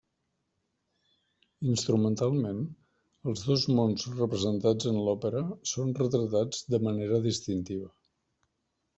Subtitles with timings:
[1.73, 2.61] Instrumentalment
[3.31, 5.43] els dos mons representats en l’òpera
[5.73, 7.91] són retratats de manera distintiva.